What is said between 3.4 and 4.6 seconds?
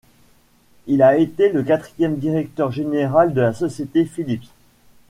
la société Philips.